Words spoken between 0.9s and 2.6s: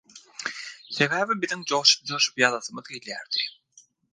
Sebäbi biziň joşup-joşup